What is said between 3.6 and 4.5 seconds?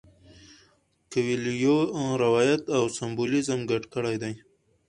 ګډ کړي دي.